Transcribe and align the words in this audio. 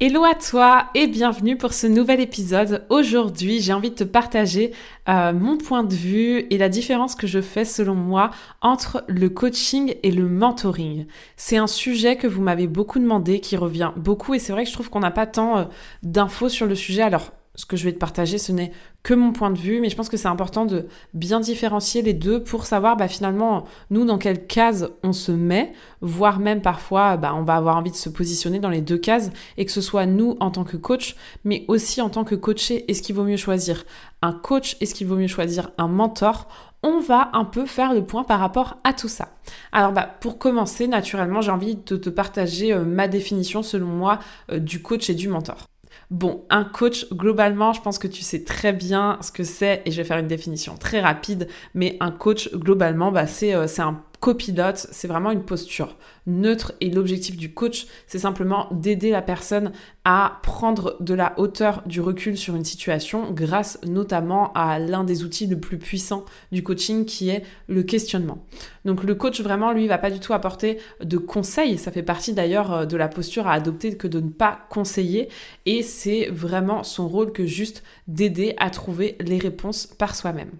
Hello 0.00 0.24
à 0.24 0.34
toi 0.34 0.88
et 0.96 1.06
bienvenue 1.06 1.56
pour 1.56 1.72
ce 1.72 1.86
nouvel 1.86 2.20
épisode. 2.20 2.84
Aujourd'hui, 2.90 3.60
j'ai 3.60 3.72
envie 3.72 3.90
de 3.90 3.94
te 3.94 4.02
partager 4.02 4.72
euh, 5.08 5.32
mon 5.32 5.56
point 5.56 5.84
de 5.84 5.94
vue 5.94 6.48
et 6.50 6.58
la 6.58 6.68
différence 6.68 7.14
que 7.14 7.28
je 7.28 7.40
fais 7.40 7.64
selon 7.64 7.94
moi 7.94 8.30
entre 8.60 9.04
le 9.06 9.28
coaching 9.30 9.94
et 10.02 10.10
le 10.10 10.28
mentoring. 10.28 11.06
C'est 11.36 11.58
un 11.58 11.68
sujet 11.68 12.16
que 12.16 12.26
vous 12.26 12.42
m'avez 12.42 12.66
beaucoup 12.66 12.98
demandé, 12.98 13.38
qui 13.38 13.56
revient 13.56 13.92
beaucoup 13.94 14.34
et 14.34 14.40
c'est 14.40 14.50
vrai 14.50 14.64
que 14.64 14.68
je 14.68 14.74
trouve 14.74 14.90
qu'on 14.90 14.98
n'a 14.98 15.12
pas 15.12 15.28
tant 15.28 15.58
euh, 15.58 15.64
d'infos 16.02 16.48
sur 16.48 16.66
le 16.66 16.74
sujet. 16.74 17.02
Alors, 17.02 17.30
ce 17.54 17.66
que 17.66 17.76
je 17.76 17.84
vais 17.84 17.92
te 17.92 17.98
partager, 17.98 18.38
ce 18.38 18.52
n'est 18.52 18.72
que 19.02 19.14
mon 19.14 19.32
point 19.32 19.50
de 19.50 19.58
vue, 19.58 19.80
mais 19.80 19.90
je 19.90 19.96
pense 19.96 20.08
que 20.08 20.16
c'est 20.16 20.28
important 20.28 20.64
de 20.64 20.86
bien 21.12 21.38
différencier 21.38 22.02
les 22.02 22.14
deux 22.14 22.42
pour 22.42 22.66
savoir 22.66 22.96
bah, 22.96 23.06
finalement 23.06 23.64
nous 23.90 24.04
dans 24.04 24.18
quelle 24.18 24.46
case 24.46 24.90
on 25.02 25.12
se 25.12 25.30
met, 25.30 25.72
voire 26.00 26.40
même 26.40 26.62
parfois 26.62 27.16
bah, 27.16 27.34
on 27.34 27.42
va 27.42 27.54
avoir 27.54 27.76
envie 27.76 27.90
de 27.90 27.96
se 27.96 28.08
positionner 28.08 28.58
dans 28.58 28.70
les 28.70 28.80
deux 28.80 28.98
cases 28.98 29.30
et 29.56 29.64
que 29.64 29.72
ce 29.72 29.80
soit 29.80 30.06
nous 30.06 30.36
en 30.40 30.50
tant 30.50 30.64
que 30.64 30.76
coach, 30.76 31.16
mais 31.44 31.64
aussi 31.68 32.00
en 32.00 32.10
tant 32.10 32.24
que 32.24 32.34
coaché, 32.34 32.90
est-ce 32.90 33.02
qu'il 33.02 33.14
vaut 33.14 33.24
mieux 33.24 33.36
choisir 33.36 33.84
un 34.22 34.32
coach, 34.32 34.76
est-ce 34.80 34.94
qu'il 34.94 35.06
vaut 35.06 35.16
mieux 35.16 35.28
choisir 35.28 35.70
un 35.78 35.88
mentor? 35.88 36.48
On 36.82 37.00
va 37.00 37.30
un 37.32 37.44
peu 37.44 37.66
faire 37.66 37.94
le 37.94 38.04
point 38.04 38.24
par 38.24 38.40
rapport 38.40 38.78
à 38.84 38.92
tout 38.92 39.08
ça. 39.08 39.28
Alors 39.72 39.92
bah, 39.92 40.08
pour 40.20 40.38
commencer, 40.38 40.86
naturellement, 40.86 41.40
j'ai 41.40 41.50
envie 41.50 41.76
de 41.76 41.96
te 41.96 42.10
partager 42.10 42.72
euh, 42.72 42.84
ma 42.84 43.08
définition 43.08 43.62
selon 43.62 43.86
moi 43.86 44.18
euh, 44.50 44.58
du 44.58 44.82
coach 44.82 45.08
et 45.08 45.14
du 45.14 45.28
mentor. 45.28 45.66
Bon, 46.10 46.44
un 46.50 46.64
coach, 46.64 47.06
globalement, 47.12 47.72
je 47.72 47.80
pense 47.80 47.98
que 47.98 48.06
tu 48.06 48.22
sais 48.22 48.44
très 48.44 48.72
bien 48.72 49.18
ce 49.20 49.32
que 49.32 49.44
c'est, 49.44 49.82
et 49.84 49.90
je 49.90 49.96
vais 49.96 50.04
faire 50.04 50.18
une 50.18 50.28
définition 50.28 50.76
très 50.76 51.00
rapide, 51.00 51.48
mais 51.74 51.96
un 52.00 52.10
coach, 52.10 52.50
globalement, 52.54 53.10
bah, 53.10 53.26
c'est 53.26 53.54
euh, 53.54 53.66
un 53.78 54.02
copilote, 54.24 54.86
c'est 54.90 55.06
vraiment 55.06 55.32
une 55.32 55.44
posture 55.44 55.98
neutre 56.26 56.72
et 56.80 56.88
l'objectif 56.88 57.36
du 57.36 57.52
coach, 57.52 57.86
c'est 58.06 58.18
simplement 58.18 58.68
d'aider 58.70 59.10
la 59.10 59.20
personne 59.20 59.70
à 60.06 60.38
prendre 60.42 60.96
de 61.00 61.12
la 61.12 61.38
hauteur, 61.38 61.82
du 61.84 62.00
recul 62.00 62.38
sur 62.38 62.56
une 62.56 62.64
situation 62.64 63.32
grâce 63.32 63.78
notamment 63.84 64.50
à 64.54 64.78
l'un 64.78 65.04
des 65.04 65.24
outils 65.24 65.46
le 65.46 65.60
plus 65.60 65.76
puissants 65.76 66.24
du 66.52 66.62
coaching 66.62 67.04
qui 67.04 67.28
est 67.28 67.44
le 67.68 67.82
questionnement. 67.82 68.38
Donc 68.86 69.04
le 69.04 69.14
coach 69.14 69.42
vraiment 69.42 69.72
lui 69.72 69.88
va 69.88 69.98
pas 69.98 70.10
du 70.10 70.20
tout 70.20 70.32
apporter 70.32 70.78
de 71.02 71.18
conseils, 71.18 71.76
ça 71.76 71.92
fait 71.92 72.02
partie 72.02 72.32
d'ailleurs 72.32 72.72
euh, 72.72 72.86
de 72.86 72.96
la 72.96 73.08
posture 73.08 73.46
à 73.46 73.52
adopter 73.52 73.94
que 73.94 74.08
de 74.08 74.20
ne 74.20 74.30
pas 74.30 74.60
conseiller 74.70 75.28
et 75.66 75.82
c'est 75.82 76.30
vraiment 76.30 76.82
son 76.82 77.08
rôle 77.08 77.30
que 77.30 77.44
juste 77.44 77.82
d'aider 78.08 78.54
à 78.56 78.70
trouver 78.70 79.18
les 79.20 79.36
réponses 79.36 79.86
par 79.86 80.14
soi-même. 80.14 80.52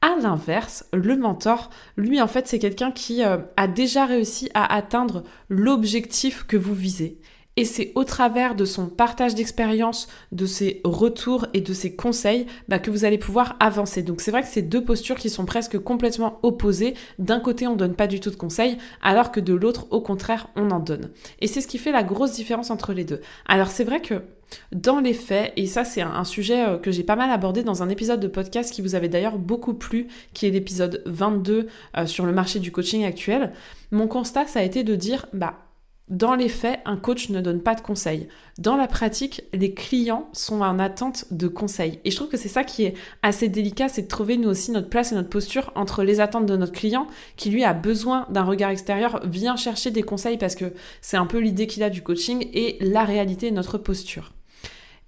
À 0.00 0.14
l'inverse, 0.16 0.86
le 0.92 1.16
mentor, 1.16 1.70
lui 1.96 2.22
en 2.22 2.28
fait, 2.28 2.46
c'est 2.46 2.60
quelqu'un 2.60 2.92
qui 2.92 3.24
euh, 3.24 3.38
a 3.56 3.66
déjà 3.66 4.06
réussi 4.06 4.48
à 4.54 4.72
atteindre 4.72 5.24
l'objectif 5.48 6.44
que 6.44 6.56
vous 6.56 6.74
visez. 6.74 7.18
Et 7.58 7.64
c'est 7.64 7.90
au 7.96 8.04
travers 8.04 8.54
de 8.54 8.64
son 8.64 8.86
partage 8.86 9.34
d'expérience, 9.34 10.06
de 10.30 10.46
ses 10.46 10.80
retours 10.84 11.44
et 11.54 11.60
de 11.60 11.72
ses 11.72 11.96
conseils 11.96 12.46
bah, 12.68 12.78
que 12.78 12.88
vous 12.88 13.04
allez 13.04 13.18
pouvoir 13.18 13.56
avancer. 13.58 14.04
Donc 14.04 14.20
c'est 14.20 14.30
vrai 14.30 14.42
que 14.42 14.48
c'est 14.48 14.62
deux 14.62 14.84
postures 14.84 15.16
qui 15.16 15.28
sont 15.28 15.44
presque 15.44 15.76
complètement 15.76 16.38
opposées. 16.44 16.94
D'un 17.18 17.40
côté, 17.40 17.66
on 17.66 17.74
donne 17.74 17.96
pas 17.96 18.06
du 18.06 18.20
tout 18.20 18.30
de 18.30 18.36
conseils, 18.36 18.78
alors 19.02 19.32
que 19.32 19.40
de 19.40 19.54
l'autre, 19.54 19.88
au 19.90 20.00
contraire, 20.00 20.50
on 20.54 20.70
en 20.70 20.78
donne. 20.78 21.10
Et 21.40 21.48
c'est 21.48 21.60
ce 21.60 21.66
qui 21.66 21.78
fait 21.78 21.90
la 21.90 22.04
grosse 22.04 22.30
différence 22.30 22.70
entre 22.70 22.92
les 22.92 23.02
deux. 23.02 23.20
Alors 23.46 23.72
c'est 23.72 23.82
vrai 23.82 24.00
que 24.00 24.22
dans 24.70 25.00
les 25.00 25.12
faits, 25.12 25.52
et 25.56 25.66
ça 25.66 25.84
c'est 25.84 26.00
un, 26.00 26.24
sujet 26.24 26.64
euh, 26.64 26.78
que 26.78 26.92
j'ai 26.92 27.02
pas 27.02 27.16
mal 27.16 27.32
abordé 27.32 27.64
dans 27.64 27.82
un 27.82 27.88
épisode 27.88 28.20
de 28.20 28.28
podcast 28.28 28.72
qui 28.72 28.82
vous 28.82 28.94
avait 28.94 29.08
d'ailleurs 29.08 29.36
beaucoup 29.36 29.74
plu, 29.74 30.06
qui 30.32 30.46
est 30.46 30.50
l'épisode 30.50 31.02
22 31.06 31.66
euh, 31.96 32.06
sur 32.06 32.24
le 32.24 32.32
marché 32.32 32.60
du 32.60 32.70
coaching 32.70 33.04
actuel, 33.04 33.52
mon 33.90 34.06
constat 34.06 34.46
ça 34.46 34.60
a 34.60 34.62
été 34.62 34.84
de 34.84 34.94
dire, 34.94 35.26
bah 35.32 35.67
dans 36.10 36.34
les 36.34 36.48
faits, 36.48 36.80
un 36.84 36.96
coach 36.96 37.28
ne 37.28 37.40
donne 37.40 37.62
pas 37.62 37.74
de 37.74 37.80
conseils. 37.80 38.28
Dans 38.58 38.76
la 38.76 38.86
pratique, 38.86 39.42
les 39.52 39.74
clients 39.74 40.28
sont 40.32 40.62
en 40.62 40.78
attente 40.78 41.26
de 41.30 41.48
conseils. 41.48 42.00
Et 42.04 42.10
je 42.10 42.16
trouve 42.16 42.28
que 42.28 42.36
c'est 42.36 42.48
ça 42.48 42.64
qui 42.64 42.84
est 42.84 42.94
assez 43.22 43.48
délicat, 43.48 43.88
c'est 43.88 44.02
de 44.02 44.08
trouver 44.08 44.36
nous 44.36 44.48
aussi 44.48 44.70
notre 44.70 44.88
place 44.88 45.12
et 45.12 45.14
notre 45.14 45.28
posture 45.28 45.70
entre 45.74 46.02
les 46.02 46.20
attentes 46.20 46.46
de 46.46 46.56
notre 46.56 46.72
client, 46.72 47.06
qui 47.36 47.50
lui 47.50 47.64
a 47.64 47.74
besoin 47.74 48.26
d'un 48.30 48.44
regard 48.44 48.70
extérieur, 48.70 49.20
vient 49.26 49.56
chercher 49.56 49.90
des 49.90 50.02
conseils 50.02 50.38
parce 50.38 50.54
que 50.54 50.72
c'est 51.00 51.16
un 51.16 51.26
peu 51.26 51.38
l'idée 51.38 51.66
qu'il 51.66 51.82
a 51.82 51.90
du 51.90 52.02
coaching, 52.02 52.48
et 52.52 52.78
la 52.80 53.04
réalité, 53.04 53.50
notre 53.50 53.78
posture. 53.78 54.32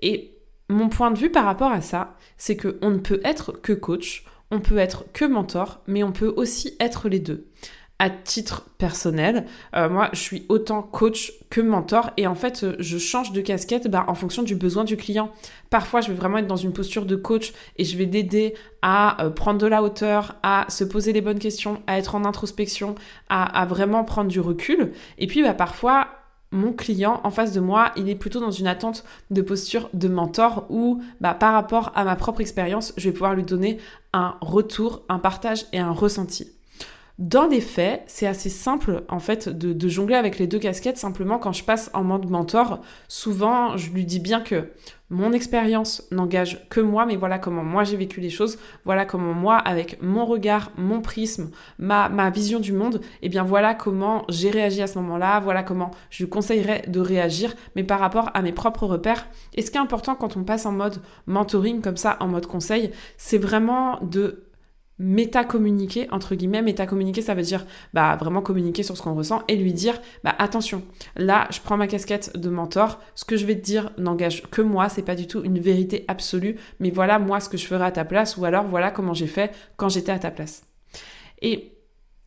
Et 0.01 0.37
mon 0.69 0.89
point 0.89 1.11
de 1.11 1.19
vue 1.19 1.31
par 1.31 1.45
rapport 1.45 1.73
à 1.73 1.81
ça, 1.81 2.17
c'est 2.37 2.57
qu'on 2.57 2.91
ne 2.91 2.99
peut 2.99 3.21
être 3.25 3.53
que 3.53 3.73
coach, 3.73 4.25
on 4.51 4.61
peut 4.61 4.79
être 4.79 5.05
que 5.13 5.25
mentor, 5.25 5.83
mais 5.87 6.03
on 6.03 6.13
peut 6.13 6.33
aussi 6.37 6.77
être 6.81 7.09
les 7.09 7.21
deux. 7.21 7.47
À 8.03 8.09
titre 8.09 8.65
personnel, 8.79 9.45
euh, 9.77 9.91
moi, 9.91 10.09
je 10.15 10.21
suis 10.21 10.47
autant 10.49 10.81
coach 10.81 11.35
que 11.51 11.61
mentor 11.61 12.13
et 12.17 12.27
en 12.27 12.35
fait, 12.35 12.65
je 12.79 12.97
change 12.97 13.33
de 13.33 13.43
casquette 13.43 13.89
bah, 13.89 14.07
en 14.09 14.15
fonction 14.15 14.43
du 14.43 14.55
besoin 14.55 14.85
du 14.85 14.97
client. 14.97 15.31
Parfois, 15.69 16.01
je 16.01 16.09
vais 16.09 16.15
vraiment 16.15 16.39
être 16.39 16.47
dans 16.47 16.57
une 16.57 16.73
posture 16.73 17.05
de 17.05 17.15
coach 17.15 17.53
et 17.77 17.85
je 17.85 17.99
vais 17.99 18.07
l'aider 18.07 18.55
à 18.81 19.23
euh, 19.23 19.29
prendre 19.29 19.59
de 19.59 19.67
la 19.67 19.83
hauteur, 19.83 20.37
à 20.43 20.65
se 20.71 20.83
poser 20.83 21.13
les 21.13 21.21
bonnes 21.21 21.39
questions, 21.39 21.83
à 21.87 21.99
être 21.99 22.15
en 22.15 22.25
introspection, 22.25 22.95
à, 23.29 23.67
vraiment 23.67 24.03
prendre 24.03 24.31
du 24.31 24.41
recul. 24.41 24.93
Et 25.19 25.27
puis, 25.27 25.43
bah, 25.43 25.53
parfois, 25.53 26.09
mon 26.53 26.73
client 26.73 27.21
en 27.23 27.31
face 27.31 27.53
de 27.53 27.61
moi, 27.61 27.93
il 27.97 28.09
est 28.09 28.15
plutôt 28.15 28.41
dans 28.41 28.51
une 28.51 28.67
attente 28.67 29.05
de 29.31 29.43
posture 29.43 29.91
de 29.93 30.09
mentor 30.09 30.65
où, 30.71 31.03
bah, 31.21 31.35
par 31.35 31.53
rapport 31.53 31.93
à 31.95 32.05
ma 32.05 32.17
propre 32.17 32.41
expérience, 32.41 32.95
je 32.97 33.11
vais 33.11 33.13
pouvoir 33.13 33.35
lui 33.35 33.45
donner 33.45 33.77
un 34.15 34.37
retour, 34.41 35.03
un 35.11 35.19
partage 35.19 35.67
et 35.75 35.79
un 35.79 35.93
ressenti. 35.93 36.51
Dans 37.21 37.47
les 37.47 37.61
faits, 37.61 38.03
c'est 38.07 38.27
assez 38.27 38.49
simple 38.49 39.05
en 39.11 39.19
fait 39.19 39.51
de, 39.51 39.89
jongler 39.91 40.15
avec 40.15 40.39
les 40.39 40.47
deux 40.47 40.59
casquettes. 40.59 40.97
Simplement, 40.97 41.39
quand 41.39 41.53
je 41.53 41.63
passe 41.63 41.91
en 41.93 42.03
mode 42.03 42.31
mentor, 42.31 42.81
souvent 43.09 43.77
je 43.77 43.91
lui 43.91 44.07
dis 44.07 44.21
bien 44.21 44.41
que 44.41 44.71
mon 45.11 45.35
expérience 45.35 46.09
n'engage 46.11 46.67
que 46.71 46.81
moi, 46.81 47.05
mais 47.05 47.17
voilà 47.17 47.39
comment 47.39 47.63
moi 47.63 47.85
j'ai 47.85 47.99
vécu 47.99 48.23
les 48.23 48.31
choses, 48.31 48.59
voilà 48.87 49.05
comment 49.05 49.35
moi, 49.35 49.59
avec 49.59 50.01
mon 50.01 50.25
regard, 50.25 50.73
mon 50.79 51.03
prisme, 51.03 51.51
ma, 51.79 52.31
vision 52.31 52.59
du 52.59 52.73
monde, 52.73 53.03
et 53.21 53.27
eh 53.27 53.29
bien 53.29 53.45
voilà 53.45 53.75
comment 53.75 54.25
j'ai 54.31 54.49
réagi 54.49 54.81
à 54.81 54.87
ce 54.87 54.99
moment-là, 55.01 55.41
voilà 55.41 55.63
comment 55.63 55.91
je 56.09 56.23
lui 56.23 56.31
conseillerais 56.31 56.85
de 56.89 57.01
réagir, 57.01 57.55
mais 57.77 57.85
par 57.85 58.01
rapport 58.01 58.31
à 58.33 58.41
mes 58.41 58.53
propres 58.53 58.87
repères. 58.87 59.29
Et 59.55 59.61
ce 59.61 59.71
qui 59.71 59.77
est 59.77 59.81
important 59.81 60.15
quand 60.15 60.39
on 60.39 60.45
passe 60.45 60.65
en 60.65 60.73
mode 60.73 61.03
mentoring 61.27 61.83
comme 61.83 61.99
ça, 61.99 62.17
en 62.21 62.29
mode 62.29 62.47
conseil, 62.47 62.93
c'est 63.19 63.37
vraiment 63.37 63.99
de 64.01 64.45
méta-communiquer, 65.01 66.07
entre 66.13 66.35
guillemets, 66.35 66.61
méta-communiquer, 66.61 67.23
ça 67.23 67.35
veut 67.35 67.43
dire 67.43 67.67
bah, 67.95 68.17
vraiment 68.17 68.43
communiquer 68.43 68.83
sur 68.83 68.97
ce 68.97 69.03
qu'on 69.03 69.15
ressent 69.15 69.43
et 69.49 69.57
lui 69.57 69.73
dire 69.73 69.99
bah, 70.23 70.35
attention, 70.39 70.83
là, 71.17 71.49
je 71.51 71.61
prends 71.61 71.79
ma 71.79 71.87
casquette 71.87 72.37
de 72.37 72.51
mentor, 72.51 73.01
ce 73.15 73.25
que 73.25 73.37
je 73.37 73.47
vais 73.47 73.57
te 73.57 73.65
dire 73.65 73.91
n'engage 73.97 74.43
que 74.51 74.61
moi, 74.61 74.91
c'est 74.91 75.03
pas 75.03 75.15
du 75.15 75.27
tout 75.27 75.43
une 75.43 75.59
vérité 75.59 76.05
absolue, 76.07 76.57
mais 76.79 76.91
voilà 76.91 77.19
moi 77.19 77.41
ce 77.41 77.49
que 77.49 77.57
je 77.57 77.67
ferai 77.67 77.85
à 77.85 77.91
ta 77.91 78.05
place 78.05 78.37
ou 78.37 78.45
alors 78.45 78.67
voilà 78.67 78.91
comment 78.91 79.15
j'ai 79.15 79.27
fait 79.27 79.53
quand 79.77 79.89
j'étais 79.89 80.13
à 80.13 80.19
ta 80.19 80.31
place. 80.31 80.65
Et 81.41 81.73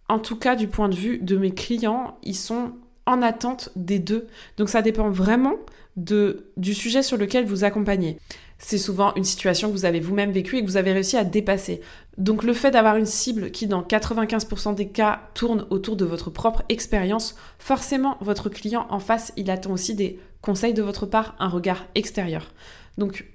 en 0.09 0.17
tout 0.17 0.37
cas, 0.37 0.55
du 0.55 0.67
point 0.67 0.89
de 0.89 0.95
vue 0.95 1.19
de 1.19 1.37
mes 1.37 1.53
clients, 1.53 2.17
ils 2.23 2.35
sont 2.35 2.73
en 3.05 3.21
attente 3.21 3.69
des 3.75 3.99
deux. 3.99 4.27
Donc 4.57 4.69
ça 4.69 4.81
dépend 4.81 5.09
vraiment 5.09 5.55
du 5.95 6.73
sujet 6.73 7.03
sur 7.03 7.17
lequel 7.17 7.45
vous 7.45 7.63
accompagnez 7.63 8.17
c'est 8.65 8.77
souvent 8.77 9.13
une 9.15 9.25
situation 9.25 9.69
que 9.69 9.73
vous 9.73 9.85
avez 9.85 9.99
vous-même 9.99 10.31
vécue 10.31 10.57
et 10.57 10.61
que 10.61 10.67
vous 10.67 10.77
avez 10.77 10.93
réussi 10.93 11.17
à 11.17 11.25
dépasser. 11.25 11.81
Donc 12.17 12.43
le 12.43 12.53
fait 12.53 12.71
d'avoir 12.71 12.95
une 12.95 13.05
cible 13.05 13.51
qui 13.51 13.67
dans 13.67 13.81
95% 13.81 14.75
des 14.75 14.87
cas 14.87 15.21
tourne 15.33 15.65
autour 15.69 15.95
de 15.97 16.05
votre 16.05 16.29
propre 16.29 16.63
expérience, 16.69 17.35
forcément 17.59 18.17
votre 18.21 18.49
client 18.49 18.87
en 18.89 18.99
face, 18.99 19.33
il 19.35 19.51
attend 19.51 19.71
aussi 19.71 19.95
des 19.95 20.19
conseils 20.41 20.73
de 20.73 20.81
votre 20.81 21.05
part, 21.05 21.35
un 21.39 21.49
regard 21.49 21.85
extérieur. 21.95 22.51
Donc 22.97 23.25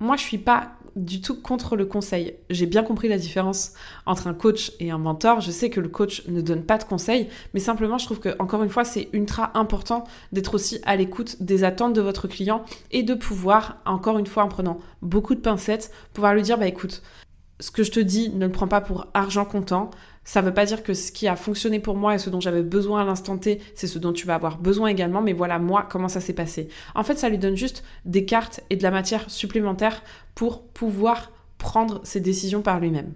moi 0.00 0.16
je 0.16 0.22
suis 0.22 0.38
pas 0.38 0.72
du 0.96 1.20
tout 1.20 1.40
contre 1.40 1.76
le 1.76 1.86
conseil. 1.86 2.34
J'ai 2.50 2.66
bien 2.66 2.82
compris 2.82 3.08
la 3.08 3.18
différence 3.18 3.74
entre 4.06 4.26
un 4.26 4.34
coach 4.34 4.72
et 4.80 4.90
un 4.90 4.98
mentor. 4.98 5.40
Je 5.40 5.50
sais 5.50 5.70
que 5.70 5.80
le 5.80 5.88
coach 5.88 6.26
ne 6.26 6.40
donne 6.40 6.64
pas 6.64 6.78
de 6.78 6.84
conseils, 6.84 7.28
mais 7.54 7.60
simplement 7.60 7.98
je 7.98 8.06
trouve 8.06 8.20
que 8.20 8.34
encore 8.38 8.62
une 8.62 8.70
fois 8.70 8.84
c'est 8.84 9.08
ultra 9.12 9.56
important 9.58 10.04
d'être 10.32 10.54
aussi 10.54 10.80
à 10.84 10.96
l'écoute 10.96 11.42
des 11.42 11.64
attentes 11.64 11.94
de 11.94 12.00
votre 12.00 12.28
client 12.28 12.64
et 12.90 13.02
de 13.02 13.14
pouvoir, 13.14 13.76
encore 13.86 14.18
une 14.18 14.26
fois 14.26 14.42
en 14.42 14.48
prenant 14.48 14.78
beaucoup 15.02 15.34
de 15.34 15.40
pincettes, 15.40 15.92
pouvoir 16.12 16.34
lui 16.34 16.42
dire 16.42 16.58
bah 16.58 16.66
écoute, 16.66 17.02
ce 17.60 17.70
que 17.70 17.82
je 17.82 17.90
te 17.90 18.00
dis, 18.00 18.30
ne 18.30 18.46
le 18.46 18.52
prends 18.52 18.68
pas 18.68 18.80
pour 18.80 19.06
argent 19.14 19.44
comptant. 19.44 19.90
Ça 20.24 20.42
ne 20.42 20.46
veut 20.46 20.54
pas 20.54 20.66
dire 20.66 20.82
que 20.82 20.94
ce 20.94 21.12
qui 21.12 21.28
a 21.28 21.36
fonctionné 21.36 21.80
pour 21.80 21.96
moi 21.96 22.14
et 22.14 22.18
ce 22.18 22.30
dont 22.30 22.40
j'avais 22.40 22.62
besoin 22.62 23.02
à 23.02 23.04
l'instant 23.04 23.38
T, 23.38 23.60
c'est 23.74 23.86
ce 23.86 23.98
dont 23.98 24.12
tu 24.12 24.26
vas 24.26 24.34
avoir 24.34 24.58
besoin 24.58 24.88
également, 24.88 25.22
mais 25.22 25.32
voilà 25.32 25.58
moi 25.58 25.86
comment 25.88 26.08
ça 26.08 26.20
s'est 26.20 26.34
passé. 26.34 26.68
En 26.94 27.04
fait, 27.04 27.18
ça 27.18 27.28
lui 27.28 27.38
donne 27.38 27.56
juste 27.56 27.84
des 28.04 28.24
cartes 28.24 28.60
et 28.70 28.76
de 28.76 28.82
la 28.82 28.90
matière 28.90 29.30
supplémentaire 29.30 30.02
pour 30.34 30.62
pouvoir 30.62 31.30
prendre 31.58 32.00
ses 32.04 32.20
décisions 32.20 32.62
par 32.62 32.80
lui-même. 32.80 33.12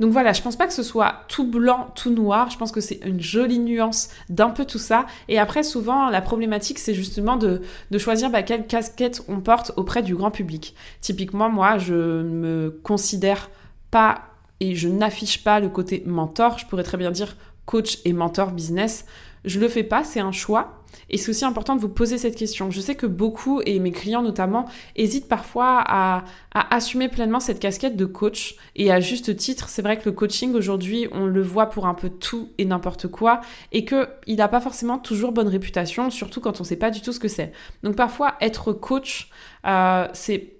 Donc 0.00 0.12
voilà, 0.12 0.32
je 0.32 0.42
pense 0.42 0.56
pas 0.56 0.66
que 0.66 0.72
ce 0.72 0.82
soit 0.82 1.24
tout 1.28 1.48
blanc, 1.48 1.88
tout 1.94 2.10
noir. 2.10 2.50
Je 2.50 2.58
pense 2.58 2.72
que 2.72 2.80
c'est 2.80 3.00
une 3.04 3.20
jolie 3.20 3.58
nuance 3.58 4.08
d'un 4.28 4.50
peu 4.50 4.64
tout 4.64 4.78
ça. 4.78 5.06
Et 5.28 5.38
après, 5.38 5.62
souvent, 5.62 6.10
la 6.10 6.20
problématique, 6.20 6.78
c'est 6.78 6.94
justement 6.94 7.36
de, 7.36 7.62
choisir 7.98 8.30
bah, 8.30 8.42
quelle 8.42 8.66
casquette 8.66 9.22
on 9.28 9.40
porte 9.40 9.72
auprès 9.76 10.02
du 10.02 10.14
grand 10.14 10.30
public. 10.30 10.74
Typiquement, 11.00 11.48
moi, 11.48 11.78
je 11.78 12.22
me 12.22 12.70
considère 12.82 13.50
pas 13.94 14.22
et 14.58 14.74
je 14.74 14.88
n'affiche 14.88 15.44
pas 15.44 15.60
le 15.60 15.68
côté 15.68 16.02
mentor. 16.04 16.58
Je 16.58 16.66
pourrais 16.66 16.82
très 16.82 16.98
bien 16.98 17.12
dire 17.12 17.36
coach 17.64 18.00
et 18.04 18.12
mentor 18.12 18.50
business. 18.50 19.06
Je 19.44 19.60
le 19.60 19.68
fais 19.68 19.84
pas, 19.84 20.02
c'est 20.02 20.18
un 20.18 20.32
choix. 20.32 20.82
Et 21.10 21.16
c'est 21.16 21.30
aussi 21.30 21.44
important 21.44 21.76
de 21.76 21.80
vous 21.80 21.88
poser 21.88 22.18
cette 22.18 22.34
question. 22.34 22.72
Je 22.72 22.80
sais 22.80 22.96
que 22.96 23.06
beaucoup, 23.06 23.60
et 23.64 23.78
mes 23.78 23.92
clients 23.92 24.22
notamment, 24.22 24.64
hésitent 24.96 25.28
parfois 25.28 25.84
à, 25.86 26.24
assumer 26.52 27.08
pleinement 27.08 27.38
cette 27.38 27.60
casquette 27.60 27.96
de 27.96 28.04
coach. 28.04 28.56
Et 28.74 28.90
à 28.90 28.98
juste 28.98 29.36
titre, 29.36 29.68
c'est 29.68 29.82
vrai 29.82 29.96
que 29.96 30.06
le 30.06 30.12
coaching 30.12 30.54
aujourd'hui, 30.54 31.06
on 31.12 31.26
le 31.26 31.42
voit 31.42 31.66
pour 31.66 31.86
un 31.86 31.94
peu 31.94 32.08
tout 32.08 32.48
et 32.58 32.64
n'importe 32.64 33.06
quoi, 33.06 33.42
et 33.70 33.84
qu'il 33.84 34.36
n'a 34.36 34.48
pas 34.48 34.60
forcément 34.60 34.98
toujours 34.98 35.30
bonne 35.30 35.48
réputation, 35.48 36.10
surtout 36.10 36.40
quand 36.40 36.60
on 36.60 36.64
ne 36.64 36.68
sait 36.68 36.76
pas 36.76 36.90
du 36.90 37.00
tout 37.00 37.12
ce 37.12 37.20
que 37.20 37.28
c'est. 37.28 37.52
Donc 37.84 37.94
parfois, 37.94 38.34
être 38.40 38.72
coach, 38.72 39.30
euh, 39.66 40.08
c'est 40.14 40.53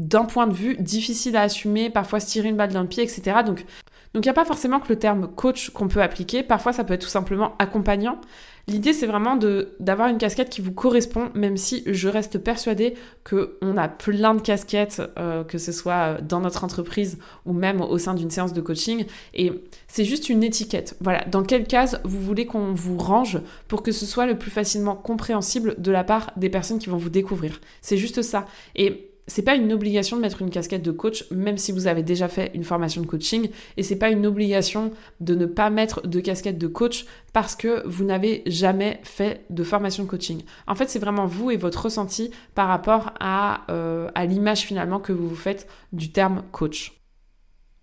d'un 0.00 0.24
point 0.24 0.46
de 0.46 0.54
vue 0.54 0.76
difficile 0.78 1.36
à 1.36 1.42
assumer, 1.42 1.90
parfois 1.90 2.20
tirer 2.20 2.48
une 2.48 2.56
balle 2.56 2.72
dans 2.72 2.80
le 2.80 2.88
pied, 2.88 3.02
etc. 3.02 3.38
Donc, 3.44 3.66
donc 4.14 4.24
il 4.24 4.28
n'y 4.28 4.30
a 4.30 4.34
pas 4.34 4.46
forcément 4.46 4.80
que 4.80 4.88
le 4.88 4.98
terme 4.98 5.28
coach 5.28 5.70
qu'on 5.70 5.88
peut 5.88 6.02
appliquer, 6.02 6.42
parfois 6.42 6.72
ça 6.72 6.84
peut 6.84 6.94
être 6.94 7.02
tout 7.02 7.08
simplement 7.08 7.54
accompagnant. 7.58 8.18
L'idée 8.66 8.92
c'est 8.92 9.06
vraiment 9.06 9.38
d'avoir 9.78 10.08
une 10.08 10.16
casquette 10.18 10.48
qui 10.48 10.62
vous 10.62 10.72
correspond, 10.72 11.30
même 11.34 11.56
si 11.56 11.82
je 11.86 12.08
reste 12.08 12.38
persuadée 12.38 12.94
qu'on 13.28 13.76
a 13.76 13.88
plein 13.88 14.34
de 14.34 14.40
casquettes, 14.40 15.02
euh, 15.18 15.44
que 15.44 15.58
ce 15.58 15.70
soit 15.70 16.20
dans 16.22 16.40
notre 16.40 16.64
entreprise 16.64 17.18
ou 17.44 17.52
même 17.52 17.82
au 17.82 17.98
sein 17.98 18.14
d'une 18.14 18.30
séance 18.30 18.52
de 18.52 18.60
coaching, 18.60 19.04
et 19.34 19.52
c'est 19.86 20.04
juste 20.04 20.28
une 20.28 20.42
étiquette. 20.42 20.96
Voilà, 21.00 21.24
dans 21.26 21.42
quelle 21.42 21.66
case 21.66 22.00
vous 22.04 22.20
voulez 22.20 22.46
qu'on 22.46 22.72
vous 22.72 22.96
range 22.96 23.38
pour 23.68 23.82
que 23.82 23.92
ce 23.92 24.06
soit 24.06 24.26
le 24.26 24.38
plus 24.38 24.50
facilement 24.50 24.96
compréhensible 24.96 25.74
de 25.78 25.92
la 25.92 26.04
part 26.04 26.32
des 26.36 26.48
personnes 26.48 26.78
qui 26.78 26.88
vont 26.88 26.96
vous 26.96 27.10
découvrir. 27.10 27.60
C'est 27.80 27.96
juste 27.96 28.22
ça. 28.22 28.46
Et 28.76 29.09
c'est 29.30 29.42
pas 29.42 29.54
une 29.54 29.72
obligation 29.72 30.16
de 30.16 30.22
mettre 30.22 30.42
une 30.42 30.50
casquette 30.50 30.82
de 30.82 30.90
coach, 30.90 31.24
même 31.30 31.56
si 31.56 31.70
vous 31.70 31.86
avez 31.86 32.02
déjà 32.02 32.26
fait 32.26 32.50
une 32.54 32.64
formation 32.64 33.00
de 33.00 33.06
coaching, 33.06 33.48
et 33.76 33.82
c'est 33.84 33.96
pas 33.96 34.10
une 34.10 34.26
obligation 34.26 34.90
de 35.20 35.36
ne 35.36 35.46
pas 35.46 35.70
mettre 35.70 36.06
de 36.06 36.18
casquette 36.18 36.58
de 36.58 36.66
coach 36.66 37.06
parce 37.32 37.54
que 37.54 37.86
vous 37.86 38.04
n'avez 38.04 38.42
jamais 38.46 39.00
fait 39.04 39.44
de 39.48 39.62
formation 39.62 40.02
de 40.02 40.08
coaching. 40.08 40.42
En 40.66 40.74
fait, 40.74 40.88
c'est 40.90 40.98
vraiment 40.98 41.26
vous 41.26 41.52
et 41.52 41.56
votre 41.56 41.84
ressenti 41.84 42.32
par 42.56 42.66
rapport 42.66 43.12
à, 43.20 43.62
euh, 43.70 44.10
à 44.16 44.26
l'image 44.26 44.62
finalement 44.62 44.98
que 44.98 45.12
vous 45.12 45.28
vous 45.28 45.36
faites 45.36 45.68
du 45.92 46.10
terme 46.10 46.42
coach 46.50 46.99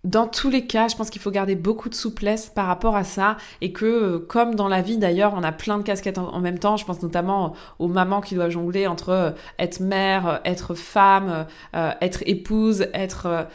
dans 0.07 0.25
tous 0.25 0.50
les 0.50 0.65
cas, 0.65 0.88
je 0.88 0.95
pense 0.95 1.09
qu'il 1.09 1.21
faut 1.21 1.31
garder 1.31 1.56
beaucoup 1.56 1.89
de 1.89 1.94
souplesse 1.94 2.48
par 2.48 2.68
rapport 2.68 2.95
à 2.95 3.04
ça 3.04 3.36
et 3.59 3.74
que, 3.74 3.86
euh, 3.86 4.19
comme 4.19 4.56
dans 4.56 4.69
la 4.69 4.81
vie 4.81 4.98
d'ailleurs, 4.98 5.33
on 5.36 5.44
a 5.44 5.51
plein 5.51 5.77
de 5.77 5.83
casquettes 5.83 6.18
en, 6.18 6.39
même 6.39 6.59
temps. 6.59 6.77
Je 6.77 6.86
pense 6.86 7.01
notamment 7.01 7.54
aux 7.77 7.89
mamans 7.89 8.21
qui 8.21 8.33
doivent 8.33 8.50
jongler 8.50 8.88
entre 8.88 9.09
euh, 9.09 9.31
être 9.59 9.81
mère, 9.81 10.27
euh, 10.27 10.38
être 10.45 10.75
femme, 10.75 11.45
être 11.74 12.24
épouse, 12.25 12.88
être 12.94 13.48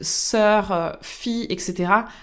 sœur, 0.00 0.96
fille, 1.00 1.46
etc. 1.48 1.74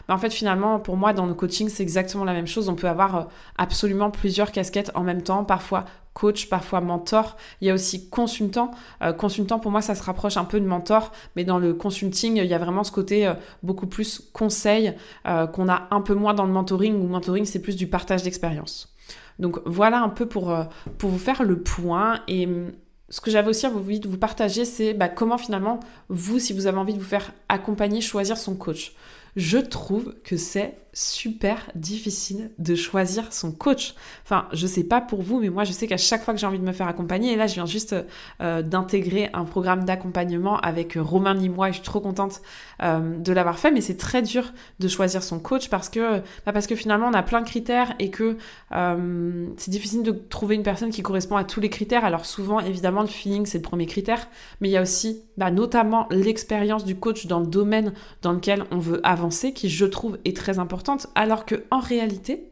Mais 0.07 0.13
en 0.13 0.17
fait, 0.17 0.31
finalement, 0.31 0.79
pour 0.79 0.95
moi, 0.95 1.13
dans 1.13 1.25
le 1.25 1.33
coaching, 1.33 1.67
c'est 1.67 1.83
exactement 1.83 2.25
la 2.25 2.33
même 2.33 2.47
chose. 2.47 2.69
On 2.69 2.75
peut 2.75 2.87
avoir 2.87 3.27
absolument 3.57 4.11
plusieurs 4.11 4.51
casquettes 4.51 4.91
en 4.93 5.01
même 5.01 5.23
temps, 5.23 5.43
parfois 5.43 5.85
coach, 6.15 6.49
parfois 6.49 6.81
mentor. 6.81 7.35
Il 7.61 7.67
y 7.67 7.69
a 7.69 7.73
aussi 7.75 8.09
consultant. 8.09 8.71
Euh, 9.03 9.13
consultant, 9.13 9.59
pour 9.59 9.69
moi, 9.69 9.81
ça 9.81 9.93
se 9.93 10.01
rapproche 10.01 10.37
un 10.37 10.45
peu 10.45 10.59
de 10.59 10.65
mentor, 10.65 11.11
mais 11.35 11.43
dans 11.43 11.59
le 11.59 11.75
consulting, 11.75 12.37
il 12.37 12.45
y 12.45 12.53
a 12.53 12.57
vraiment 12.57 12.83
ce 12.83 12.91
côté 12.91 13.27
euh, 13.27 13.33
beaucoup 13.61 13.85
plus 13.85 14.21
conseil 14.33 14.95
euh, 15.27 15.45
qu'on 15.45 15.69
a 15.69 15.87
un 15.91 16.01
peu 16.01 16.15
moins 16.15 16.33
dans 16.33 16.45
le 16.45 16.53
mentoring, 16.53 16.95
où 16.95 17.05
mentoring, 17.05 17.45
c'est 17.45 17.61
plus 17.61 17.75
du 17.75 17.85
partage 17.85 18.23
d'expérience. 18.23 18.95
Donc 19.37 19.59
voilà 19.65 20.01
un 20.01 20.09
peu 20.09 20.25
pour, 20.25 20.55
vous 20.99 21.19
faire 21.19 21.43
le 21.43 21.59
point. 21.59 22.21
Et 22.29 22.47
hum, 22.47 22.71
ce 23.09 23.19
que 23.19 23.29
j'avais 23.29 23.49
aussi 23.49 23.67
envie 23.67 23.99
de 23.99 24.07
vous 24.07 24.17
partager, 24.17 24.63
c'est 24.63 24.93
bah, 24.93 25.09
comment 25.09 25.37
finalement, 25.37 25.81
vous, 26.07 26.39
si 26.39 26.53
vous 26.53 26.65
avez 26.65 26.77
envie 26.77 26.93
de 26.93 26.99
vous 26.99 27.05
faire 27.05 27.33
accompagner, 27.49 27.99
choisir 27.99 28.37
son 28.37 28.55
coach. 28.55 28.93
Je 29.35 29.57
trouve 29.57 30.15
que 30.23 30.37
c'est 30.37 30.77
super 30.95 31.69
difficile 31.75 32.51
de 32.57 32.73
choisir 32.73 33.33
son 33.33 33.51
coach. 33.51 33.95
Enfin, 34.23 34.47
je 34.53 34.65
sais 34.65 34.85
pas 34.85 35.01
pour 35.01 35.21
vous, 35.21 35.41
mais 35.41 35.49
moi 35.49 35.65
je 35.65 35.73
sais 35.73 35.87
qu'à 35.87 35.97
chaque 35.97 36.23
fois 36.23 36.33
que 36.33 36.39
j'ai 36.39 36.47
envie 36.47 36.57
de 36.57 36.63
me 36.63 36.71
faire 36.71 36.87
accompagner, 36.87 37.33
et 37.33 37.35
là 37.35 37.47
je 37.47 37.55
viens 37.55 37.65
juste 37.65 37.93
euh, 38.41 38.61
d'intégrer 38.61 39.29
un 39.33 39.43
programme 39.43 39.83
d'accompagnement 39.83 40.57
avec 40.61 40.97
Romain 40.97 41.35
Nimois 41.35 41.67
et 41.67 41.71
je 41.73 41.77
suis 41.79 41.85
trop 41.85 41.99
contente 41.99 42.41
euh, 42.81 43.17
de 43.17 43.33
l'avoir 43.33 43.59
fait, 43.59 43.71
mais 43.71 43.81
c'est 43.81 43.97
très 43.97 44.21
dur 44.21 44.53
de 44.79 44.87
choisir 44.87 45.21
son 45.21 45.37
coach 45.37 45.67
parce 45.67 45.89
que, 45.89 46.19
bah, 46.45 46.53
parce 46.53 46.65
que 46.65 46.75
finalement 46.75 47.07
on 47.07 47.13
a 47.13 47.23
plein 47.23 47.41
de 47.41 47.45
critères 47.47 47.93
et 47.99 48.09
que 48.09 48.37
euh, 48.71 49.47
c'est 49.57 49.71
difficile 49.71 50.01
de 50.01 50.11
trouver 50.11 50.55
une 50.55 50.63
personne 50.63 50.91
qui 50.91 51.01
correspond 51.01 51.35
à 51.35 51.43
tous 51.43 51.59
les 51.59 51.69
critères. 51.69 52.05
Alors 52.05 52.25
souvent, 52.25 52.61
évidemment, 52.61 53.01
le 53.01 53.07
feeling 53.07 53.45
c'est 53.45 53.57
le 53.57 53.63
premier 53.63 53.85
critère, 53.85 54.29
mais 54.61 54.69
il 54.69 54.71
y 54.71 54.77
a 54.77 54.81
aussi 54.81 55.23
bah, 55.35 55.51
notamment 55.51 56.07
l'expérience 56.09 56.85
du 56.85 56.95
coach 56.95 57.27
dans 57.27 57.41
le 57.41 57.47
domaine 57.47 57.91
dans 58.21 58.31
lequel 58.31 58.63
on 58.71 58.79
veut 58.79 59.05
avancer 59.05 59.24
qui 59.29 59.69
je 59.69 59.85
trouve 59.85 60.17
est 60.25 60.35
très 60.35 60.59
important 60.59 60.97
alors 61.15 61.45
que 61.45 61.63
en 61.71 61.79
réalité, 61.79 62.51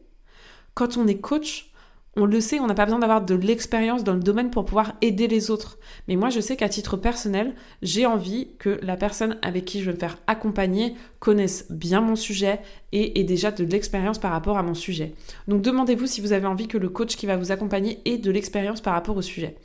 quand 0.74 0.96
on 0.96 1.06
est 1.06 1.18
coach, 1.18 1.70
on 2.16 2.26
le 2.26 2.40
sait, 2.40 2.60
on 2.60 2.66
n'a 2.66 2.74
pas 2.74 2.84
besoin 2.84 3.00
d'avoir 3.00 3.24
de 3.24 3.34
l'expérience 3.34 4.04
dans 4.04 4.14
le 4.14 4.20
domaine 4.20 4.50
pour 4.50 4.64
pouvoir 4.64 4.92
aider 5.00 5.26
les 5.26 5.50
autres. 5.50 5.78
Mais 6.06 6.14
moi, 6.14 6.30
je 6.30 6.40
sais 6.40 6.56
qu'à 6.56 6.68
titre 6.68 6.96
personnel, 6.96 7.54
j'ai 7.82 8.06
envie 8.06 8.50
que 8.58 8.78
la 8.82 8.96
personne 8.96 9.36
avec 9.42 9.64
qui 9.64 9.80
je 9.80 9.86
vais 9.86 9.94
me 9.94 9.98
faire 9.98 10.18
accompagner 10.26 10.94
connaisse 11.18 11.66
bien 11.70 12.00
mon 12.00 12.14
sujet 12.14 12.60
et 12.92 13.18
ait 13.18 13.24
déjà 13.24 13.50
de 13.50 13.64
l'expérience 13.64 14.18
par 14.18 14.30
rapport 14.30 14.58
à 14.58 14.62
mon 14.62 14.74
sujet. 14.74 15.14
Donc 15.48 15.62
demandez-vous 15.62 16.06
si 16.06 16.20
vous 16.20 16.32
avez 16.32 16.46
envie 16.46 16.68
que 16.68 16.78
le 16.78 16.88
coach 16.88 17.16
qui 17.16 17.26
va 17.26 17.36
vous 17.36 17.50
accompagner 17.50 18.00
ait 18.04 18.18
de 18.18 18.30
l'expérience 18.30 18.80
par 18.80 18.92
rapport 18.92 19.16
au 19.16 19.22
sujet. 19.22 19.56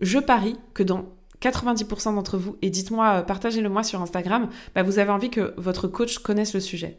Je 0.00 0.18
parie 0.18 0.56
que 0.74 0.82
dans 0.82 1.06
90% 1.40 2.14
d'entre 2.14 2.38
vous, 2.38 2.56
et 2.62 2.70
dites-moi, 2.70 3.18
euh, 3.18 3.22
partagez-le 3.22 3.68
moi 3.68 3.82
sur 3.82 4.00
Instagram, 4.00 4.48
bah, 4.74 4.82
vous 4.82 4.98
avez 4.98 5.10
envie 5.10 5.30
que 5.30 5.54
votre 5.56 5.88
coach 5.88 6.18
connaisse 6.18 6.54
le 6.54 6.60
sujet. 6.60 6.98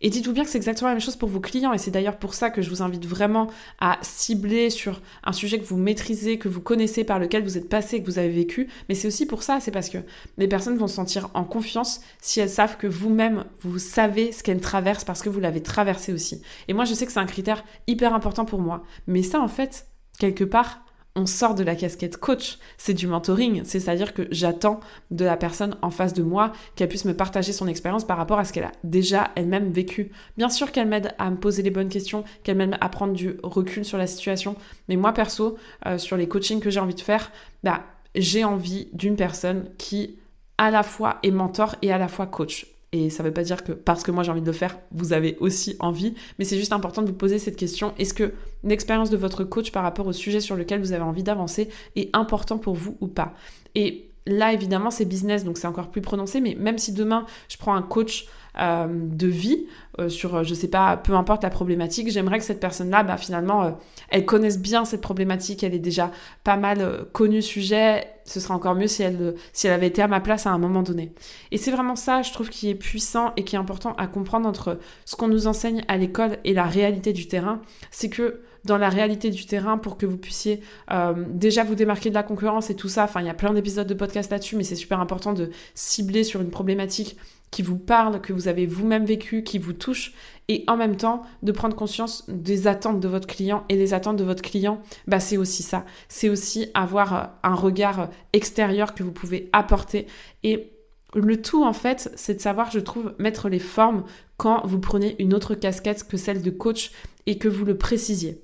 Et 0.00 0.10
dites-vous 0.10 0.32
bien 0.32 0.44
que 0.44 0.50
c'est 0.50 0.58
exactement 0.58 0.88
la 0.88 0.94
même 0.94 1.00
chose 1.00 1.16
pour 1.16 1.30
vos 1.30 1.40
clients 1.40 1.72
et 1.72 1.78
c'est 1.78 1.90
d'ailleurs 1.90 2.18
pour 2.18 2.34
ça 2.34 2.50
que 2.50 2.60
je 2.60 2.68
vous 2.68 2.82
invite 2.82 3.06
vraiment 3.06 3.46
à 3.80 3.96
cibler 4.02 4.68
sur 4.68 5.00
un 5.22 5.32
sujet 5.32 5.58
que 5.58 5.64
vous 5.64 5.78
maîtrisez, 5.78 6.38
que 6.38 6.48
vous 6.48 6.60
connaissez, 6.60 7.04
par 7.04 7.18
lequel 7.18 7.42
vous 7.42 7.56
êtes 7.56 7.70
passé, 7.70 8.02
que 8.02 8.06
vous 8.06 8.18
avez 8.18 8.28
vécu. 8.28 8.68
Mais 8.88 8.94
c'est 8.94 9.08
aussi 9.08 9.24
pour 9.24 9.42
ça, 9.42 9.60
c'est 9.60 9.70
parce 9.70 9.88
que 9.88 9.96
les 10.36 10.48
personnes 10.48 10.76
vont 10.76 10.88
se 10.88 10.96
sentir 10.96 11.30
en 11.32 11.44
confiance 11.44 12.02
si 12.20 12.40
elles 12.40 12.50
savent 12.50 12.76
que 12.76 12.86
vous-même, 12.86 13.44
vous 13.62 13.78
savez 13.78 14.32
ce 14.32 14.42
qu'elles 14.42 14.60
traversent 14.60 15.04
parce 15.04 15.22
que 15.22 15.30
vous 15.30 15.40
l'avez 15.40 15.62
traversé 15.62 16.12
aussi. 16.12 16.42
Et 16.68 16.74
moi, 16.74 16.84
je 16.84 16.92
sais 16.92 17.06
que 17.06 17.12
c'est 17.12 17.20
un 17.20 17.24
critère 17.24 17.64
hyper 17.86 18.14
important 18.14 18.44
pour 18.44 18.60
moi. 18.60 18.82
Mais 19.06 19.22
ça, 19.22 19.40
en 19.40 19.48
fait, 19.48 19.86
quelque 20.18 20.44
part, 20.44 20.83
on 21.16 21.26
sort 21.26 21.54
de 21.54 21.62
la 21.62 21.76
casquette 21.76 22.16
coach, 22.16 22.58
c'est 22.76 22.94
du 22.94 23.06
mentoring, 23.06 23.62
c'est-à-dire 23.64 24.14
que 24.14 24.26
j'attends 24.30 24.80
de 25.10 25.24
la 25.24 25.36
personne 25.36 25.76
en 25.80 25.90
face 25.90 26.12
de 26.12 26.22
moi 26.22 26.52
qu'elle 26.74 26.88
puisse 26.88 27.04
me 27.04 27.14
partager 27.14 27.52
son 27.52 27.68
expérience 27.68 28.04
par 28.04 28.16
rapport 28.16 28.38
à 28.38 28.44
ce 28.44 28.52
qu'elle 28.52 28.64
a 28.64 28.72
déjà 28.82 29.30
elle-même 29.36 29.70
vécu. 29.70 30.10
Bien 30.36 30.48
sûr 30.48 30.72
qu'elle 30.72 30.88
m'aide 30.88 31.14
à 31.18 31.30
me 31.30 31.36
poser 31.36 31.62
les 31.62 31.70
bonnes 31.70 31.88
questions, 31.88 32.24
qu'elle 32.42 32.56
m'aide 32.56 32.76
à 32.80 32.88
prendre 32.88 33.12
du 33.12 33.36
recul 33.42 33.84
sur 33.84 33.98
la 33.98 34.06
situation, 34.06 34.56
mais 34.88 34.96
moi 34.96 35.12
perso, 35.12 35.56
euh, 35.86 35.98
sur 35.98 36.16
les 36.16 36.28
coachings 36.28 36.60
que 36.60 36.70
j'ai 36.70 36.80
envie 36.80 36.94
de 36.94 37.00
faire, 37.00 37.30
bah, 37.62 37.84
j'ai 38.16 38.44
envie 38.44 38.88
d'une 38.92 39.16
personne 39.16 39.70
qui 39.78 40.18
à 40.58 40.70
la 40.70 40.82
fois 40.82 41.18
est 41.22 41.30
mentor 41.30 41.76
et 41.82 41.92
à 41.92 41.98
la 41.98 42.08
fois 42.08 42.26
coach. 42.26 42.73
Et 42.94 43.10
ça 43.10 43.24
ne 43.24 43.28
veut 43.28 43.34
pas 43.34 43.42
dire 43.42 43.64
que 43.64 43.72
parce 43.72 44.04
que 44.04 44.12
moi 44.12 44.22
j'ai 44.22 44.30
envie 44.30 44.40
de 44.40 44.46
le 44.46 44.52
faire, 44.52 44.78
vous 44.92 45.12
avez 45.12 45.36
aussi 45.40 45.74
envie, 45.80 46.14
mais 46.38 46.44
c'est 46.44 46.56
juste 46.56 46.72
important 46.72 47.02
de 47.02 47.08
vous 47.08 47.12
poser 47.12 47.40
cette 47.40 47.56
question. 47.56 47.92
Est-ce 47.98 48.14
que 48.14 48.34
l'expérience 48.62 49.10
de 49.10 49.16
votre 49.16 49.42
coach 49.42 49.72
par 49.72 49.82
rapport 49.82 50.06
au 50.06 50.12
sujet 50.12 50.38
sur 50.38 50.54
lequel 50.54 50.78
vous 50.78 50.92
avez 50.92 51.02
envie 51.02 51.24
d'avancer 51.24 51.70
est 51.96 52.14
important 52.14 52.56
pour 52.56 52.76
vous 52.76 52.96
ou 53.00 53.08
pas? 53.08 53.34
Et 53.74 54.10
là, 54.28 54.52
évidemment, 54.52 54.92
c'est 54.92 55.06
business, 55.06 55.42
donc 55.42 55.58
c'est 55.58 55.66
encore 55.66 55.90
plus 55.90 56.02
prononcé, 56.02 56.40
mais 56.40 56.54
même 56.54 56.78
si 56.78 56.92
demain 56.92 57.26
je 57.48 57.56
prends 57.56 57.74
un 57.74 57.82
coach 57.82 58.28
euh, 58.60 58.86
de 58.88 59.26
vie 59.26 59.66
euh, 59.98 60.08
sur, 60.08 60.44
je 60.44 60.54
sais 60.54 60.68
pas, 60.68 60.96
peu 60.96 61.14
importe 61.14 61.42
la 61.42 61.50
problématique, 61.50 62.12
j'aimerais 62.12 62.38
que 62.38 62.44
cette 62.44 62.60
personne-là, 62.60 63.02
bah, 63.02 63.16
finalement, 63.16 63.64
euh, 63.64 63.70
elle 64.08 64.24
connaisse 64.24 64.60
bien 64.60 64.84
cette 64.84 65.00
problématique, 65.00 65.64
elle 65.64 65.74
est 65.74 65.80
déjà 65.80 66.12
pas 66.44 66.56
mal 66.56 67.06
connue 67.12 67.42
sujet, 67.42 68.04
ce 68.24 68.40
serait 68.40 68.54
encore 68.54 68.74
mieux 68.74 68.86
si 68.86 69.02
elle, 69.02 69.34
si 69.52 69.66
elle 69.66 69.72
avait 69.72 69.86
été 69.86 70.02
à 70.02 70.08
ma 70.08 70.20
place 70.20 70.46
à 70.46 70.50
un 70.50 70.58
moment 70.58 70.82
donné. 70.82 71.12
Et 71.50 71.58
c'est 71.58 71.70
vraiment 71.70 71.96
ça, 71.96 72.22
je 72.22 72.32
trouve, 72.32 72.48
qui 72.48 72.70
est 72.70 72.74
puissant 72.74 73.32
et 73.36 73.44
qui 73.44 73.56
est 73.56 73.58
important 73.58 73.94
à 73.96 74.06
comprendre 74.06 74.48
entre 74.48 74.78
ce 75.04 75.16
qu'on 75.16 75.28
nous 75.28 75.46
enseigne 75.46 75.84
à 75.88 75.96
l'école 75.96 76.38
et 76.44 76.54
la 76.54 76.64
réalité 76.64 77.12
du 77.12 77.28
terrain. 77.28 77.60
C'est 77.90 78.08
que 78.08 78.40
dans 78.64 78.78
la 78.78 78.88
réalité 78.88 79.30
du 79.30 79.46
terrain 79.46 79.78
pour 79.78 79.96
que 79.96 80.06
vous 80.06 80.16
puissiez 80.16 80.60
euh, 80.90 81.12
déjà 81.28 81.64
vous 81.64 81.74
démarquer 81.74 82.08
de 82.08 82.14
la 82.14 82.22
concurrence 82.22 82.70
et 82.70 82.76
tout 82.76 82.88
ça. 82.88 83.04
Enfin, 83.04 83.20
il 83.20 83.26
y 83.26 83.30
a 83.30 83.34
plein 83.34 83.52
d'épisodes 83.52 83.86
de 83.86 83.94
podcast 83.94 84.30
là-dessus, 84.30 84.56
mais 84.56 84.64
c'est 84.64 84.74
super 84.74 85.00
important 85.00 85.32
de 85.32 85.50
cibler 85.74 86.24
sur 86.24 86.40
une 86.40 86.50
problématique 86.50 87.16
qui 87.50 87.62
vous 87.62 87.78
parle, 87.78 88.20
que 88.20 88.32
vous 88.32 88.48
avez 88.48 88.66
vous-même 88.66 89.04
vécu, 89.04 89.44
qui 89.44 89.58
vous 89.58 89.74
touche, 89.74 90.12
et 90.48 90.64
en 90.66 90.76
même 90.76 90.96
temps 90.96 91.22
de 91.44 91.52
prendre 91.52 91.76
conscience 91.76 92.24
des 92.28 92.66
attentes 92.66 92.98
de 92.98 93.06
votre 93.06 93.28
client. 93.28 93.64
Et 93.68 93.76
les 93.76 93.94
attentes 93.94 94.16
de 94.16 94.24
votre 94.24 94.42
client, 94.42 94.82
bah, 95.06 95.20
c'est 95.20 95.36
aussi 95.36 95.62
ça. 95.62 95.84
C'est 96.08 96.28
aussi 96.28 96.66
avoir 96.74 97.14
euh, 97.14 97.26
un 97.44 97.54
regard 97.54 98.08
extérieur 98.32 98.94
que 98.94 99.02
vous 99.02 99.12
pouvez 99.12 99.50
apporter. 99.52 100.06
Et 100.42 100.72
le 101.14 101.40
tout, 101.40 101.64
en 101.64 101.72
fait, 101.72 102.10
c'est 102.16 102.34
de 102.34 102.40
savoir, 102.40 102.70
je 102.70 102.80
trouve, 102.80 103.14
mettre 103.18 103.48
les 103.48 103.60
formes 103.60 104.04
quand 104.36 104.66
vous 104.66 104.80
prenez 104.80 105.14
une 105.20 105.32
autre 105.32 105.54
casquette 105.54 106.08
que 106.08 106.16
celle 106.16 106.42
de 106.42 106.50
coach 106.50 106.90
et 107.26 107.38
que 107.38 107.48
vous 107.48 107.64
le 107.64 107.78
précisiez. 107.78 108.43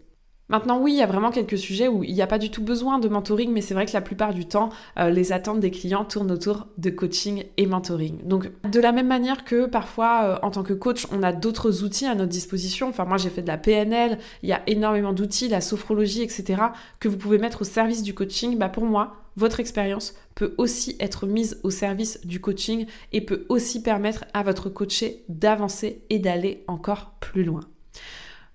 Maintenant, 0.51 0.81
oui, 0.81 0.95
il 0.95 0.99
y 0.99 1.03
a 1.03 1.07
vraiment 1.07 1.31
quelques 1.31 1.57
sujets 1.57 1.87
où 1.87 2.03
il 2.03 2.13
n'y 2.13 2.23
a 2.23 2.27
pas 2.27 2.39
du 2.39 2.51
tout 2.51 2.65
besoin 2.65 2.99
de 2.99 3.09
mentoring, 3.09 3.53
mais 3.53 3.61
c'est 3.61 3.73
vrai 3.73 3.87
que 3.87 3.93
la 3.93 4.01
plupart 4.01 4.35
du 4.35 4.47
temps, 4.47 4.71
euh, 4.99 5.09
les 5.09 5.31
attentes 5.31 5.61
des 5.61 5.71
clients 5.71 6.05
tournent 6.05 6.33
autour 6.33 6.67
de 6.77 6.91
coaching 6.91 7.45
et 7.57 7.67
mentoring. 7.67 8.27
Donc, 8.27 8.51
de 8.69 8.81
la 8.81 8.91
même 8.91 9.07
manière 9.07 9.45
que 9.45 9.67
parfois, 9.67 10.25
euh, 10.25 10.39
en 10.43 10.51
tant 10.51 10.65
que 10.65 10.73
coach, 10.73 11.07
on 11.13 11.23
a 11.23 11.33
d'autres 11.33 11.85
outils 11.85 12.07
à 12.07 12.17
notre 12.17 12.33
disposition. 12.33 12.89
Enfin, 12.89 13.05
moi, 13.05 13.17
j'ai 13.17 13.31
fait 13.31 13.43
de 13.43 13.47
la 13.47 13.59
PNL, 13.59 14.19
il 14.43 14.49
y 14.49 14.53
a 14.53 14.61
énormément 14.67 15.13
d'outils, 15.13 15.47
la 15.47 15.61
sophrologie, 15.61 16.23
etc., 16.23 16.61
que 16.99 17.09
vous 17.09 17.17
pouvez 17.17 17.39
mettre 17.39 17.63
au 17.63 17.65
service 17.65 18.03
du 18.03 18.13
coaching. 18.13 18.59
Bah, 18.59 18.69
pour 18.69 18.87
moi, 18.87 19.19
votre 19.37 19.61
expérience 19.61 20.15
peut 20.35 20.55
aussi 20.59 20.97
être 20.99 21.27
mise 21.27 21.61
au 21.63 21.71
service 21.71 22.27
du 22.27 22.41
coaching 22.41 22.87
et 23.13 23.21
peut 23.21 23.47
aussi 23.49 23.83
permettre 23.83 24.25
à 24.35 24.43
votre 24.43 24.69
coaché 24.69 25.23
d'avancer 25.29 26.03
et 26.11 26.19
d'aller 26.19 26.65
encore 26.67 27.13
plus 27.21 27.45
loin. 27.45 27.61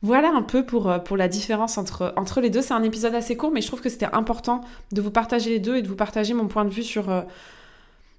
Voilà 0.06 0.30
un 0.30 0.44
peu 0.44 0.64
pour, 0.64 0.88
euh, 0.92 1.00
la 1.18 1.28
différence 1.28 1.80
entre, 1.80 2.40
les 2.40 2.52
deux. 2.52 2.62
C'est 2.62 2.76
un 2.76 2.84
épisode 2.84 3.16
assez 3.16 3.36
court, 3.36 3.50
mais 3.50 3.62
je 3.62 3.66
trouve 3.66 3.82
que 3.82 3.90
c'était 3.90 4.06
important 4.14 4.62
de 4.92 5.02
vous 5.02 5.10
partager 5.10 5.50
les 5.50 5.58
deux 5.58 5.78
et 5.78 5.82
de 5.82 5.88
vous 5.88 5.96
partager 5.96 6.36
mon 6.36 6.48
point 6.48 6.64
de 6.64 6.70
vue 6.70 6.84
sur, 6.84 7.10
euh, 7.10 7.24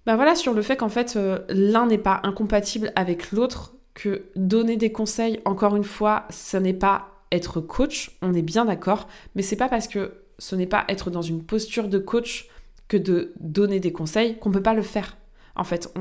bah 0.04 0.16
voilà, 0.16 0.34
sur 0.34 0.52
le 0.52 0.62
fait 0.62 0.76
qu'en 0.76 0.88
fait, 0.88 1.14
euh, 1.14 1.38
l'un 1.48 1.86
n'est 1.86 1.96
pas 1.96 2.18
incompatible 2.24 2.90
avec 2.96 3.30
l'autre, 3.30 3.72
que 3.94 4.24
donner 4.34 4.76
des 4.76 4.90
conseils, 4.90 5.40
encore 5.44 5.76
une 5.76 5.84
fois, 5.84 6.24
ce 6.28 6.56
n'est 6.56 6.74
pas 6.74 7.06
être 7.30 7.60
coach, 7.60 8.18
on 8.20 8.34
est 8.34 8.42
bien 8.42 8.64
d'accord, 8.64 9.06
mais 9.36 9.42
c'est 9.42 9.54
pas 9.54 9.68
parce 9.68 9.86
que 9.86 10.14
ce 10.40 10.56
n'est 10.56 10.66
pas 10.66 10.86
être 10.88 11.08
dans 11.10 11.22
une 11.22 11.44
posture 11.44 11.86
de 11.86 12.00
coach 12.00 12.48
que 12.88 12.96
de 12.96 13.32
donner 13.38 13.78
des 13.78 13.92
conseils 13.92 14.38
qu'on 14.38 14.50
peut 14.50 14.60
pas 14.60 14.74
le 14.74 14.82
faire. 14.82 15.16
En 15.56 15.64
fait, 15.64 15.92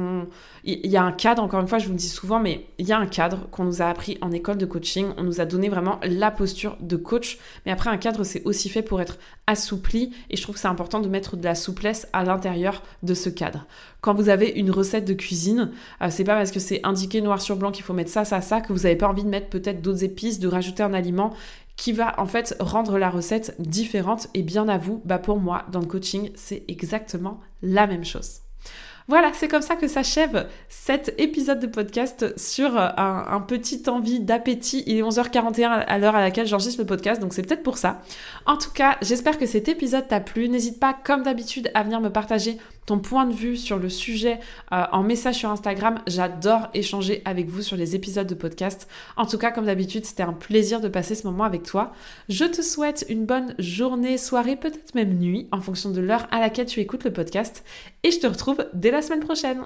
il 0.63 0.91
y 0.91 0.97
a 0.97 1.03
un 1.03 1.11
cadre, 1.11 1.41
encore 1.41 1.61
une 1.61 1.67
fois, 1.67 1.77
je 1.77 1.85
vous 1.85 1.93
le 1.93 1.97
dis 1.97 2.09
souvent, 2.09 2.39
mais 2.39 2.67
il 2.77 2.87
y 2.87 2.91
a 2.91 2.97
un 2.97 3.07
cadre 3.07 3.47
qu'on 3.51 3.63
nous 3.63 3.81
a 3.81 3.85
appris 3.85 4.17
en 4.21 4.31
école 4.31 4.57
de 4.57 4.65
coaching. 4.65 5.07
On 5.17 5.23
nous 5.23 5.41
a 5.41 5.45
donné 5.45 5.69
vraiment 5.69 5.99
la 6.03 6.31
posture 6.31 6.77
de 6.81 6.95
coach. 6.97 7.39
Mais 7.65 7.71
après, 7.71 7.89
un 7.89 7.97
cadre, 7.97 8.23
c'est 8.23 8.43
aussi 8.43 8.69
fait 8.69 8.81
pour 8.81 9.01
être 9.01 9.17
assoupli. 9.47 10.11
Et 10.29 10.37
je 10.37 10.41
trouve 10.41 10.55
que 10.55 10.61
c'est 10.61 10.67
important 10.67 10.99
de 10.99 11.07
mettre 11.07 11.37
de 11.37 11.43
la 11.43 11.55
souplesse 11.55 12.07
à 12.13 12.23
l'intérieur 12.23 12.83
de 13.03 13.13
ce 13.13 13.29
cadre. 13.29 13.65
Quand 14.01 14.13
vous 14.13 14.29
avez 14.29 14.49
une 14.49 14.71
recette 14.71 15.05
de 15.05 15.13
cuisine, 15.13 15.71
euh, 16.01 16.07
c'est 16.09 16.23
pas 16.23 16.35
parce 16.35 16.51
que 16.51 16.59
c'est 16.59 16.85
indiqué 16.85 17.21
noir 17.21 17.41
sur 17.41 17.55
blanc 17.55 17.71
qu'il 17.71 17.83
faut 17.83 17.93
mettre 17.93 18.11
ça, 18.11 18.25
ça, 18.25 18.41
ça, 18.41 18.61
que 18.61 18.73
vous 18.73 18.83
n'avez 18.83 18.95
pas 18.95 19.07
envie 19.07 19.23
de 19.23 19.29
mettre 19.29 19.49
peut-être 19.49 19.81
d'autres 19.81 20.03
épices, 20.03 20.39
de 20.39 20.47
rajouter 20.47 20.83
un 20.83 20.93
aliment 20.93 21.33
qui 21.75 21.91
va 21.91 22.19
en 22.19 22.25
fait 22.25 22.55
rendre 22.59 22.97
la 22.97 23.09
recette 23.09 23.55
différente. 23.59 24.27
Et 24.33 24.43
bien 24.43 24.67
à 24.67 24.77
vous, 24.77 25.01
bah 25.05 25.19
pour 25.19 25.39
moi, 25.39 25.65
dans 25.71 25.79
le 25.79 25.87
coaching, 25.87 26.31
c'est 26.35 26.63
exactement 26.67 27.39
la 27.61 27.87
même 27.87 28.05
chose. 28.05 28.44
Voilà, 29.07 29.31
c'est 29.33 29.47
comme 29.47 29.61
ça 29.61 29.75
que 29.75 29.87
s'achève 29.87 30.47
cet 30.67 31.13
épisode 31.19 31.59
de 31.59 31.67
podcast 31.67 32.33
sur 32.39 32.75
euh, 32.75 32.87
un, 32.97 33.39
petit 33.41 33.83
envie 33.87 34.19
d'appétit. 34.19 34.83
Il 34.87 34.97
est 34.97 35.03
11h41 35.03 35.83
à 35.85 35.97
l'heure 35.99 36.15
à 36.15 36.21
laquelle 36.21 36.47
j'enregistre 36.47 36.81
le 36.81 36.87
podcast, 36.87 37.21
donc 37.21 37.33
c'est 37.33 37.43
peut-être 37.43 37.61
pour 37.61 37.77
ça. 37.77 38.01
En 38.47 38.57
tout 38.57 38.71
cas, 38.71 38.97
j'espère 39.03 39.37
que 39.37 39.45
cet 39.45 39.69
épisode 39.69 40.07
t'a 40.07 40.19
plu. 40.19 40.49
N'hésite 40.49 40.79
pas, 40.79 40.93
comme 40.93 41.21
d'habitude, 41.21 41.69
à 41.75 41.83
venir 41.83 42.01
me 42.01 42.09
partager 42.09 42.57
ton 42.85 42.99
point 42.99 43.25
de 43.25 43.33
vue 43.33 43.57
sur 43.57 43.77
le 43.77 43.89
sujet 43.89 44.39
euh, 44.71 44.83
en 44.91 45.03
message 45.03 45.35
sur 45.35 45.49
Instagram. 45.49 45.99
J'adore 46.07 46.67
échanger 46.73 47.21
avec 47.25 47.49
vous 47.49 47.61
sur 47.61 47.77
les 47.77 47.95
épisodes 47.95 48.27
de 48.27 48.35
podcast. 48.35 48.87
En 49.17 49.25
tout 49.25 49.37
cas, 49.37 49.51
comme 49.51 49.65
d'habitude, 49.65 50.05
c'était 50.05 50.23
un 50.23 50.33
plaisir 50.33 50.81
de 50.81 50.87
passer 50.87 51.15
ce 51.15 51.27
moment 51.27 51.43
avec 51.43 51.63
toi. 51.63 51.93
Je 52.29 52.45
te 52.45 52.61
souhaite 52.61 53.05
une 53.09 53.25
bonne 53.25 53.55
journée, 53.59 54.17
soirée, 54.17 54.55
peut-être 54.55 54.95
même 54.95 55.17
nuit, 55.17 55.47
en 55.51 55.61
fonction 55.61 55.91
de 55.91 56.01
l'heure 56.01 56.27
à 56.31 56.39
laquelle 56.39 56.67
tu 56.67 56.79
écoutes 56.79 57.03
le 57.03 57.13
podcast. 57.13 57.63
Et 58.03 58.11
je 58.11 58.19
te 58.19 58.27
retrouve 58.27 58.65
dès 58.73 58.91
la 58.91 59.01
semaine 59.01 59.21
prochaine. 59.21 59.65